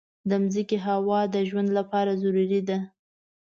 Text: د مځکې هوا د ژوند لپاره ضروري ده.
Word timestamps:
د 0.29 0.31
مځکې 0.43 0.77
هوا 0.85 1.19
د 1.33 1.35
ژوند 1.49 1.69
لپاره 1.77 2.11
ضروري 2.21 2.61
ده. 2.69 2.77